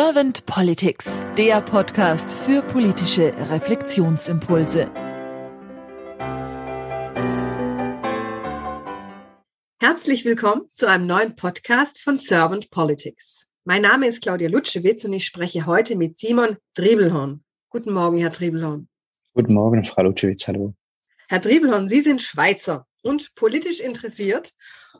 [0.00, 4.88] Servant Politics, der Podcast für politische Reflexionsimpulse.
[9.80, 13.48] Herzlich willkommen zu einem neuen Podcast von Servant Politics.
[13.64, 17.42] Mein Name ist Claudia Lutschewitz und ich spreche heute mit Simon Driebelhorn.
[17.68, 18.88] Guten Morgen, Herr Driebelhorn.
[19.34, 20.46] Guten Morgen, Frau Lutschewitz.
[20.46, 20.74] Hallo.
[21.28, 24.52] Herr Driebelhorn, Sie sind Schweizer und politisch interessiert.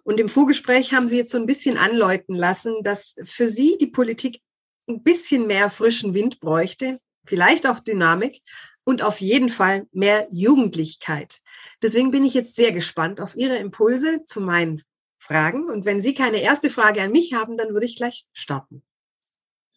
[0.02, 3.86] Und im Vorgespräch haben Sie jetzt so ein bisschen anläuten lassen, dass für Sie die
[3.86, 4.40] Politik
[4.88, 8.40] ein bisschen mehr frischen Wind bräuchte, vielleicht auch Dynamik
[8.84, 11.40] und auf jeden Fall mehr Jugendlichkeit.
[11.82, 14.82] Deswegen bin ich jetzt sehr gespannt auf Ihre Impulse zu meinen
[15.18, 15.68] Fragen.
[15.68, 18.82] Und wenn Sie keine erste Frage an mich haben, dann würde ich gleich starten.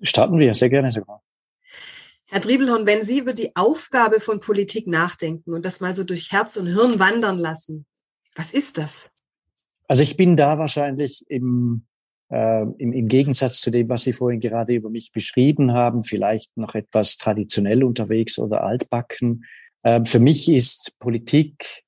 [0.01, 1.21] Starten wir, sehr gerne sogar.
[2.25, 6.31] Herr Driebelhorn, wenn Sie über die Aufgabe von Politik nachdenken und das mal so durch
[6.31, 7.85] Herz und Hirn wandern lassen,
[8.35, 9.07] was ist das?
[9.89, 11.85] Also ich bin da wahrscheinlich im
[12.31, 16.55] äh, im, im Gegensatz zu dem, was Sie vorhin gerade über mich beschrieben haben, vielleicht
[16.57, 19.45] noch etwas traditionell unterwegs oder altbacken.
[19.83, 21.83] Äh, für mich ist Politik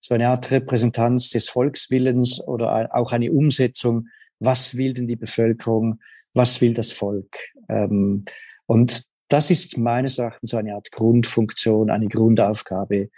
[0.00, 4.08] so eine Art Repräsentanz des Volkswillens oder auch eine Umsetzung.
[4.38, 6.00] Was will denn die Bevölkerung?
[6.32, 7.36] Was will das Volk?
[7.68, 8.24] Ähm,
[8.66, 13.10] und das ist meines Erachtens so eine Art Grundfunktion, eine Grundaufgabe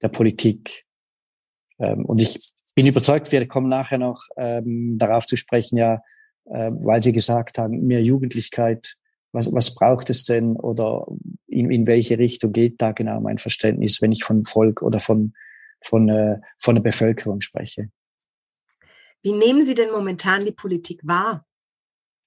[0.00, 0.84] der Politik.
[1.80, 2.38] Ähm, und ich
[2.76, 6.00] bin überzeugt, wir kommen nachher noch ähm, darauf zu sprechen, ja,
[6.50, 8.96] äh, weil Sie gesagt haben, mehr Jugendlichkeit,
[9.32, 11.06] was, was braucht es denn oder
[11.46, 15.34] in, in welche Richtung geht da genau mein Verständnis, wenn ich von Volk oder von,
[15.82, 17.90] von, äh, von der Bevölkerung spreche?
[19.22, 21.44] Wie nehmen Sie denn momentan die Politik wahr?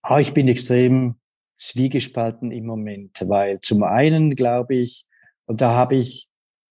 [0.04, 1.16] Ah, ich bin extrem
[1.56, 5.06] zwiegespalten im Moment, weil zum einen glaube ich,
[5.46, 6.28] und da habe ich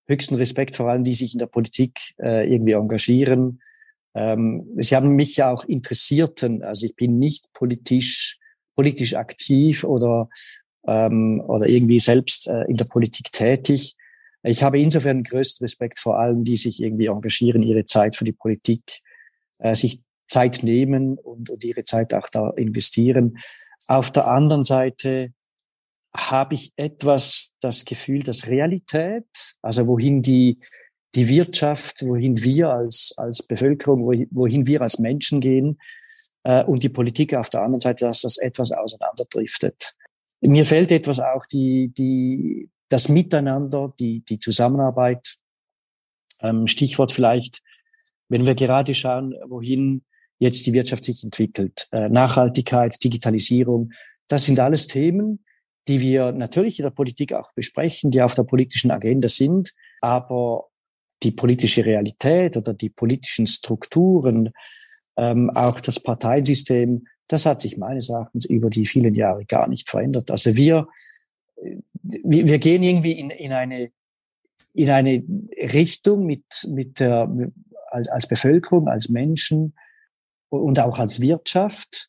[0.06, 3.62] höchsten Respekt vor allen, die sich in der Politik äh, irgendwie engagieren,
[4.14, 8.38] ähm, Sie haben mich ja auch interessierten, also ich bin nicht politisch,
[8.74, 10.28] politisch aktiv oder,
[10.86, 13.96] ähm, oder irgendwie selbst äh, in der Politik tätig.
[14.42, 18.32] Ich habe insofern größten Respekt vor allen, die sich irgendwie engagieren, ihre Zeit für die
[18.32, 18.82] Politik,
[19.58, 23.36] äh, sich Zeit nehmen und, und ihre Zeit auch da investieren.
[23.86, 25.32] Auf der anderen Seite
[26.16, 29.26] habe ich etwas das Gefühl, dass Realität,
[29.62, 30.58] also wohin die,
[31.14, 35.78] die Wirtschaft, wohin wir als, als Bevölkerung, wohin wir als Menschen gehen
[36.44, 39.94] äh, und die Politik auf der anderen Seite, dass das etwas auseinanderdriftet.
[40.40, 45.36] Mir fällt etwas auch die, die, das Miteinander, die, die Zusammenarbeit.
[46.40, 47.60] Ähm, Stichwort vielleicht,
[48.28, 50.04] wenn wir gerade schauen, wohin
[50.38, 51.88] jetzt die Wirtschaft sich entwickelt.
[51.92, 53.92] Äh, Nachhaltigkeit, Digitalisierung,
[54.28, 55.44] das sind alles Themen,
[55.88, 59.74] die wir natürlich in der Politik auch besprechen, die auf der politischen Agenda sind.
[60.00, 60.69] Aber
[61.22, 64.50] die politische Realität oder die politischen Strukturen,
[65.16, 69.88] ähm, auch das Parteiensystem, das hat sich meines Erachtens über die vielen Jahre gar nicht
[69.88, 70.30] verändert.
[70.30, 70.88] Also wir,
[72.02, 73.92] wir, wir gehen irgendwie in, in eine
[74.72, 75.24] in eine
[75.72, 77.28] Richtung mit mit der
[77.90, 79.74] als, als Bevölkerung, als Menschen
[80.48, 82.08] und auch als Wirtschaft.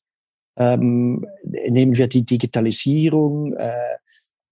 [0.57, 3.97] Ähm, nehmen wir die Digitalisierung, äh,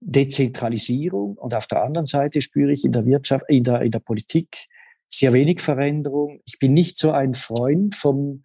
[0.00, 4.00] Dezentralisierung und auf der anderen Seite spüre ich in der Wirtschaft, in der, in der
[4.00, 4.66] Politik
[5.08, 6.40] sehr wenig Veränderung.
[6.46, 8.44] Ich bin nicht so ein Freund vom,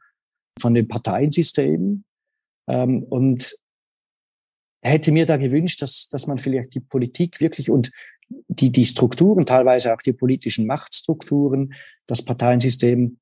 [0.59, 2.03] von den Parteiensystemen
[2.67, 3.55] ähm, und
[4.81, 7.91] hätte mir da gewünscht, dass, dass man vielleicht die Politik wirklich und
[8.47, 11.73] die, die Strukturen, teilweise auch die politischen Machtstrukturen,
[12.07, 13.19] das Parteiensystem,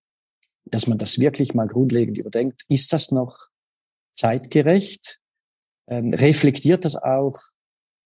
[0.66, 2.64] dass man das wirklich mal grundlegend überdenkt.
[2.70, 3.38] Ist das noch
[4.14, 5.20] zeitgerecht?
[5.88, 7.38] Ähm, reflektiert das auch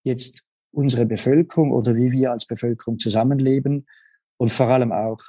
[0.08, 3.88] jetzt unsere Bevölkerung oder wie wir als Bevölkerung zusammenleben
[4.38, 5.20] und vor allem auch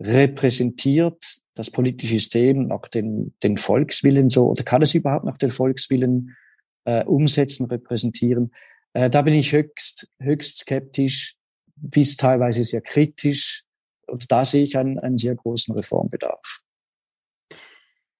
[0.00, 5.50] repräsentiert das politische System noch den, den Volkswillen so oder kann es überhaupt noch den
[5.50, 6.36] Volkswillen
[6.84, 8.52] äh, umsetzen, repräsentieren?
[8.94, 11.36] Äh, da bin ich höchst, höchst skeptisch,
[11.76, 13.64] bis teilweise sehr kritisch
[14.06, 16.61] und da sehe ich einen, einen sehr großen Reformbedarf.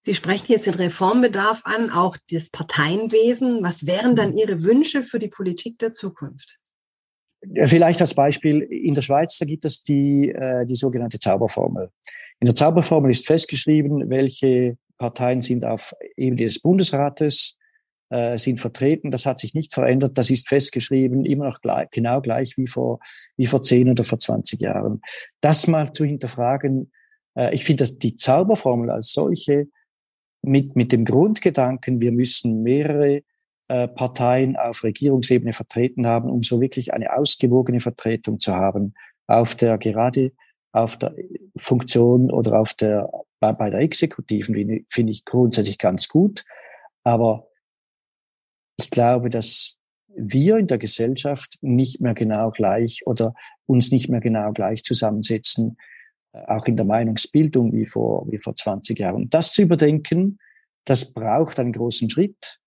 [0.05, 3.63] Sie sprechen jetzt den Reformbedarf an, auch das Parteienwesen.
[3.63, 4.35] Was wären dann.
[4.35, 6.59] Ihre Wünsche für die Politik der Zukunft?
[7.65, 11.91] Vielleicht als Beispiel, in der Schweiz, da gibt es die, äh, die sogenannte Zauberformel.
[12.41, 17.59] In der Zauberformel ist festgeschrieben, welche Parteien sind auf Ebene des Bundesrates,
[18.11, 19.11] äh, sind vertreten.
[19.11, 20.19] Das hat sich nicht verändert.
[20.19, 23.01] Das ist festgeschrieben, immer noch gleich, genau gleich wie vor,
[23.37, 25.01] wie vor zehn oder vor 20 Jahren.
[25.41, 26.93] Das mal zu hinterfragen,
[27.37, 29.67] äh, ich finde, dass die Zauberformel als solche
[30.43, 33.23] mit, mit dem Grundgedanken, wir müssen mehrere
[33.69, 38.95] äh, Parteien auf Regierungsebene vertreten haben, um so wirklich eine ausgewogene Vertretung zu haben.
[39.27, 40.33] Auf der gerade
[40.73, 41.15] auf der
[41.57, 43.11] Funktion oder auf der
[43.41, 46.45] bei, bei der Exekutiven finde ich grundsätzlich ganz gut,
[47.05, 47.49] aber
[48.79, 49.79] ich glaube, dass
[50.15, 53.35] wir in der Gesellschaft nicht mehr genau gleich oder
[53.67, 55.77] uns nicht mehr genau gleich zusammensetzen,
[56.33, 59.29] auch in der Meinungsbildung wie vor, wie vor 20 Jahren.
[59.29, 60.39] Das zu überdenken,
[60.85, 62.59] das braucht einen großen Schritt.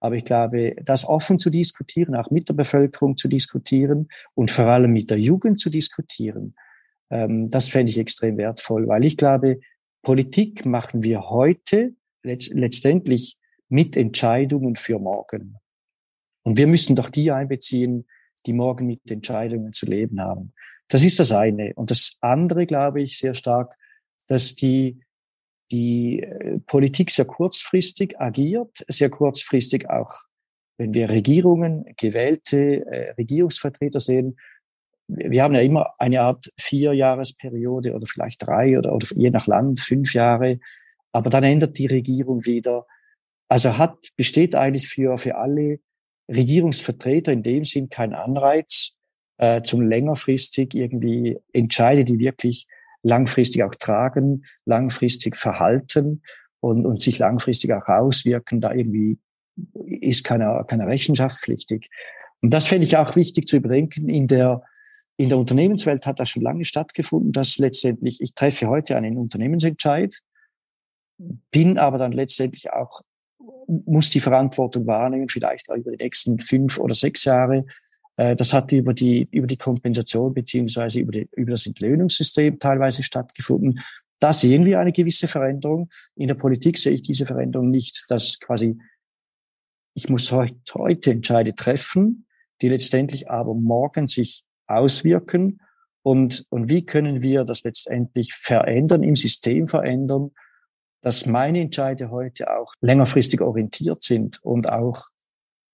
[0.00, 4.66] Aber ich glaube, das offen zu diskutieren, auch mit der Bevölkerung zu diskutieren und vor
[4.66, 6.54] allem mit der Jugend zu diskutieren,
[7.10, 9.60] ähm, das fände ich extrem wertvoll, weil ich glaube,
[10.02, 13.36] Politik machen wir heute letztendlich
[13.68, 15.56] mit Entscheidungen für morgen.
[16.42, 18.06] Und wir müssen doch die einbeziehen,
[18.46, 20.54] die morgen mit Entscheidungen zu leben haben.
[20.90, 21.72] Das ist das eine.
[21.76, 23.76] Und das andere glaube ich sehr stark,
[24.26, 25.00] dass die,
[25.70, 30.10] die äh, Politik sehr kurzfristig agiert, sehr kurzfristig auch,
[30.76, 34.36] wenn wir Regierungen, gewählte äh, Regierungsvertreter sehen,
[35.06, 39.80] wir haben ja immer eine Art Vierjahresperiode oder vielleicht drei oder, oder je nach Land
[39.80, 40.60] fünf Jahre,
[41.12, 42.86] aber dann ändert die Regierung wieder.
[43.48, 45.80] Also hat, besteht eigentlich für, für alle
[46.28, 48.94] Regierungsvertreter in dem Sinn kein Anreiz
[49.40, 52.66] äh, zum längerfristig irgendwie Entscheide, die wirklich
[53.02, 56.22] langfristig auch tragen, langfristig verhalten
[56.60, 59.18] und, und sich langfristig auch auswirken, da irgendwie
[59.86, 61.88] ist keiner, keiner Rechenschaft pflichtig.
[62.42, 64.10] Und das fände ich auch wichtig zu überdenken.
[64.10, 64.62] In der,
[65.16, 70.18] in der Unternehmenswelt hat das schon lange stattgefunden, dass letztendlich, ich treffe heute einen Unternehmensentscheid,
[71.50, 73.00] bin aber dann letztendlich auch
[73.86, 77.64] muss die Verantwortung wahrnehmen, vielleicht auch über die nächsten fünf oder sechs Jahre.
[78.20, 83.02] Äh, das hat über die, über die Kompensation beziehungsweise über, die, über das Entlöhnungssystem teilweise
[83.02, 83.80] stattgefunden.
[84.18, 85.88] Da sehen wir eine gewisse Veränderung.
[86.16, 88.78] In der Politik sehe ich diese Veränderung nicht, dass quasi
[89.94, 92.26] ich muss heute, Entscheide treffen,
[92.60, 95.60] die letztendlich aber morgen sich auswirken.
[96.02, 100.30] Und, und wie können wir das letztendlich verändern, im System verändern,
[101.00, 105.06] dass meine Entscheide heute auch längerfristig orientiert sind und auch,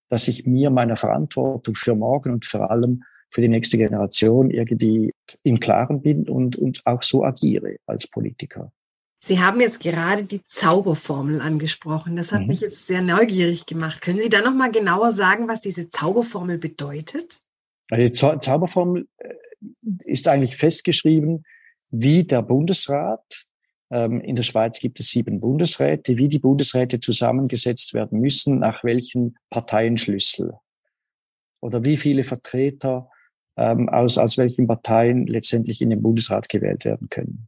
[0.09, 5.13] dass ich mir meiner Verantwortung für morgen und vor allem für die nächste Generation irgendwie
[5.43, 8.71] im Klaren bin und, und auch so agiere als Politiker.
[9.19, 12.15] Sie haben jetzt gerade die Zauberformel angesprochen.
[12.15, 12.47] Das hat mhm.
[12.47, 14.01] mich jetzt sehr neugierig gemacht.
[14.01, 17.41] Können Sie da noch mal genauer sagen, was diese Zauberformel bedeutet?
[17.89, 19.33] Also die Zauberformel äh,
[20.05, 21.45] ist eigentlich festgeschrieben,
[21.89, 23.46] wie der Bundesrat
[23.89, 29.37] in der Schweiz gibt es sieben Bundesräte, wie die Bundesräte zusammengesetzt werden müssen, nach welchen
[29.49, 30.55] Parteienschlüssel
[31.61, 33.09] oder wie viele Vertreter
[33.57, 37.47] ähm, aus, aus welchen Parteien letztendlich in den Bundesrat gewählt werden können.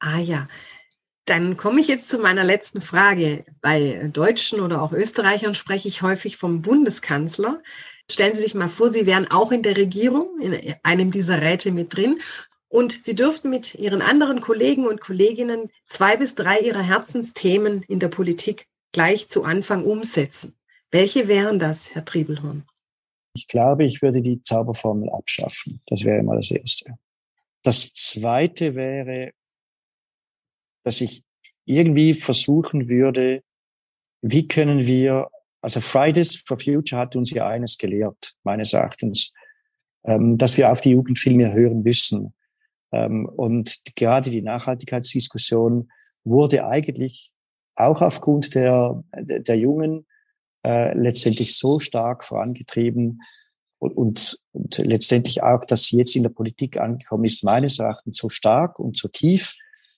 [0.00, 0.48] Ah ja,
[1.26, 3.44] dann komme ich jetzt zu meiner letzten Frage.
[3.60, 7.62] Bei Deutschen oder auch Österreichern spreche ich häufig vom Bundeskanzler.
[8.10, 11.70] Stellen Sie sich mal vor, Sie wären auch in der Regierung, in einem dieser Räte
[11.70, 12.18] mit drin
[12.70, 17.98] und sie dürften mit ihren anderen Kollegen und Kolleginnen zwei bis drei ihrer Herzensthemen in
[17.98, 20.56] der Politik gleich zu Anfang umsetzen.
[20.90, 22.64] Welche wären das, Herr Triebelhorn?
[23.34, 25.80] Ich glaube, ich würde die Zauberformel abschaffen.
[25.86, 26.94] Das wäre immer das Erste.
[27.62, 29.32] Das Zweite wäre,
[30.84, 31.22] dass ich
[31.64, 33.42] irgendwie versuchen würde,
[34.22, 35.28] wie können wir,
[35.60, 39.34] also Fridays for Future hat uns ja eines gelehrt, meines Erachtens,
[40.04, 42.32] ähm, dass wir auf die Jugend viel mehr hören müssen.
[42.92, 45.90] Ähm, und gerade die Nachhaltigkeitsdiskussion
[46.24, 47.32] wurde eigentlich
[47.76, 50.06] auch aufgrund der, der, Jungen
[50.66, 53.20] äh, letztendlich so stark vorangetrieben
[53.78, 58.18] und, und, und letztendlich auch, dass sie jetzt in der Politik angekommen ist, meines Erachtens
[58.18, 59.56] so stark und so tief,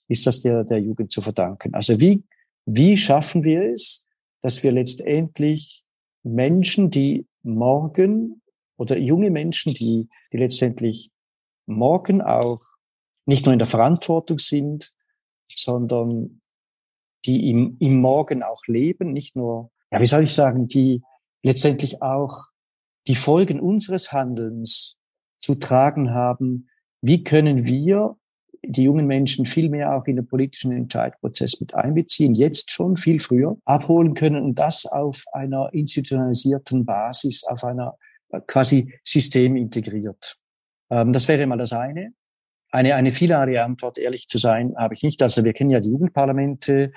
[0.08, 1.74] ist das der, der Jugend zu verdanken.
[1.74, 2.24] Also wie,
[2.66, 4.06] wie schaffen wir es,
[4.42, 5.82] dass wir letztendlich
[6.22, 8.42] Menschen, die morgen
[8.76, 11.10] oder junge Menschen, die, die letztendlich
[11.66, 12.60] morgen auch
[13.26, 14.92] nicht nur in der Verantwortung sind,
[15.54, 16.40] sondern
[17.24, 21.02] die im, im Morgen auch leben, nicht nur, ja, wie soll ich sagen, die
[21.42, 22.46] letztendlich auch
[23.06, 24.96] die Folgen unseres Handelns
[25.40, 26.68] zu tragen haben.
[27.00, 28.16] Wie können wir
[28.64, 33.18] die jungen Menschen viel mehr auch in den politischen Entscheidprozess mit einbeziehen, jetzt schon viel
[33.18, 37.96] früher abholen können und das auf einer institutionalisierten Basis, auf einer
[38.46, 40.36] quasi System integriert.
[40.90, 42.14] Ähm, das wäre mal das eine.
[42.72, 45.22] Eine, eine vielartige Antwort, ehrlich zu sein, habe ich nicht.
[45.22, 46.92] Also wir kennen ja die Jugendparlamente.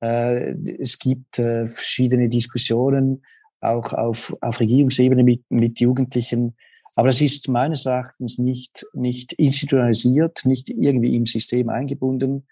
[0.00, 3.22] Äh, es gibt äh, verschiedene Diskussionen,
[3.60, 6.56] auch auf, auf Regierungsebene mit, mit Jugendlichen.
[6.96, 12.46] Aber das ist meines Erachtens nicht, nicht institutionalisiert, nicht irgendwie im System eingebunden.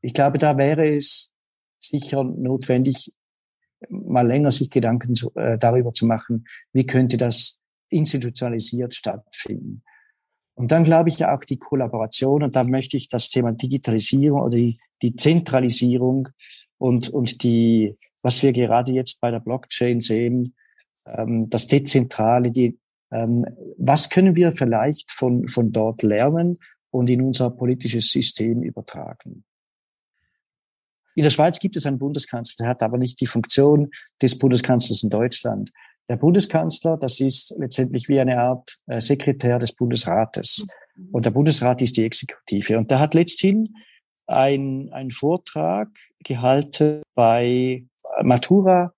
[0.00, 1.34] Ich glaube, da wäre es
[1.78, 3.12] sicher notwendig,
[3.88, 9.84] mal länger sich Gedanken zu, äh, darüber zu machen, wie könnte das institutionalisiert stattfinden.
[10.54, 14.42] Und dann glaube ich ja auch die Kollaboration und da möchte ich das Thema Digitalisierung
[14.42, 16.28] oder die, die Zentralisierung
[16.78, 20.54] und, und die, was wir gerade jetzt bei der Blockchain sehen,
[21.06, 22.78] ähm, das Dezentrale, die,
[23.10, 23.46] ähm,
[23.78, 26.58] was können wir vielleicht von, von dort lernen
[26.90, 29.44] und in unser politisches System übertragen?
[31.14, 33.90] In der Schweiz gibt es einen Bundeskanzler, der hat aber nicht die Funktion
[34.20, 35.70] des Bundeskanzlers in Deutschland.
[36.08, 40.66] Der Bundeskanzler, das ist letztendlich wie eine Art äh, Sekretär des Bundesrates.
[41.10, 42.76] Und der Bundesrat ist die Exekutive.
[42.78, 43.74] Und da hat letzthin
[44.26, 45.88] ein, ein Vortrag
[46.24, 47.84] gehalten bei
[48.22, 48.92] Matura,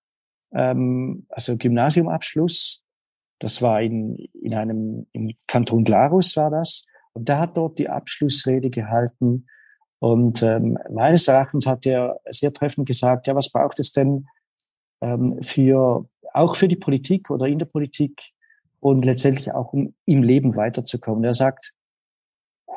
[0.53, 2.83] ähm, also Gymnasiumabschluss.
[3.39, 6.85] Das war in, in einem, im Kanton Glarus war das.
[7.13, 9.47] Und da hat dort die Abschlussrede gehalten.
[9.99, 14.27] Und ähm, meines Erachtens hat er sehr treffend gesagt, ja, was braucht es denn
[15.01, 18.31] ähm, für, auch für die Politik oder in der Politik
[18.79, 21.23] und letztendlich auch um im Leben weiterzukommen.
[21.23, 21.73] Er sagt,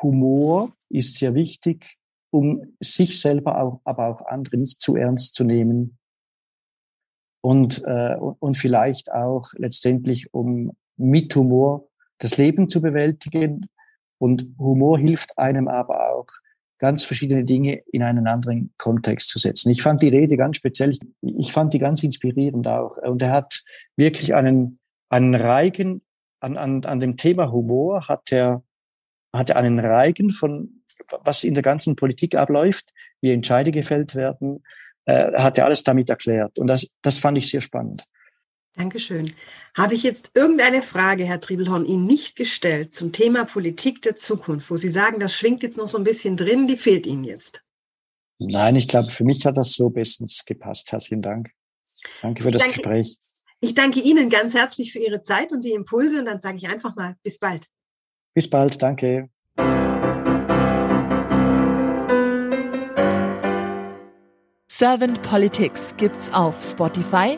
[0.01, 1.97] Humor ist sehr wichtig,
[2.31, 5.97] um sich selber, auch, aber auch andere nicht zu ernst zu nehmen.
[7.41, 11.89] Und, äh, und vielleicht auch letztendlich, um mit Humor
[12.19, 13.69] das Leben zu bewältigen.
[14.19, 16.27] Und Humor hilft einem aber auch,
[16.79, 19.69] ganz verschiedene Dinge in einen anderen Kontext zu setzen.
[19.69, 22.97] Ich fand die Rede ganz speziell, ich fand die ganz inspirierend auch.
[22.97, 23.61] Und er hat
[23.95, 26.01] wirklich einen, einen Reigen
[26.39, 28.63] an, an, an dem Thema Humor, hat er,
[29.33, 30.79] hat er einen Reigen von
[31.23, 34.63] was in der ganzen Politik abläuft, wie Entscheide gefällt werden,
[35.05, 36.59] äh, hat er alles damit erklärt.
[36.59, 38.03] Und das, das fand ich sehr spannend.
[38.79, 39.33] Dankeschön.
[39.77, 44.71] Habe ich jetzt irgendeine Frage, Herr Triebelhorn, Ihnen nicht gestellt zum Thema Politik der Zukunft,
[44.71, 47.61] wo Sie sagen, das schwingt jetzt noch so ein bisschen drin, die fehlt Ihnen jetzt?
[48.39, 50.93] Nein, ich glaube, für mich hat das so bestens gepasst.
[50.93, 51.51] Herzlichen Dank.
[52.21, 53.17] Danke für das danke, Gespräch.
[53.59, 56.69] Ich danke Ihnen ganz herzlich für Ihre Zeit und die Impulse und dann sage ich
[56.69, 57.65] einfach mal bis bald.
[58.33, 59.29] Bis bald, danke.
[64.71, 67.37] Servant Politics gibt's auf Spotify,